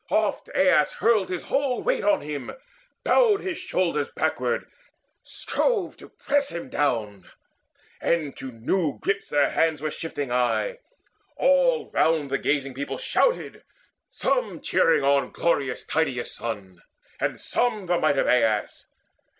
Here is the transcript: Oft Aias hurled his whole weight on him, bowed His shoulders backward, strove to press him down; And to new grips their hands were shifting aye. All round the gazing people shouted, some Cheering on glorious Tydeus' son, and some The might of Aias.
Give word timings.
Oft 0.09 0.49
Aias 0.55 0.93
hurled 0.93 1.29
his 1.29 1.43
whole 1.43 1.83
weight 1.83 2.03
on 2.03 2.21
him, 2.21 2.49
bowed 3.03 3.41
His 3.41 3.59
shoulders 3.59 4.09
backward, 4.09 4.65
strove 5.23 5.95
to 5.97 6.09
press 6.09 6.49
him 6.49 6.69
down; 6.71 7.29
And 8.01 8.35
to 8.37 8.51
new 8.51 8.97
grips 8.97 9.29
their 9.29 9.51
hands 9.51 9.79
were 9.79 9.91
shifting 9.91 10.31
aye. 10.31 10.79
All 11.37 11.91
round 11.91 12.31
the 12.31 12.39
gazing 12.39 12.73
people 12.73 12.97
shouted, 12.97 13.61
some 14.11 14.61
Cheering 14.61 15.03
on 15.03 15.29
glorious 15.29 15.85
Tydeus' 15.85 16.33
son, 16.33 16.81
and 17.19 17.39
some 17.39 17.85
The 17.85 17.99
might 17.99 18.17
of 18.17 18.25
Aias. 18.25 18.87